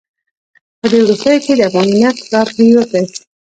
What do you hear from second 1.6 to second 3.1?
افغانۍ نرخ راپریوتی.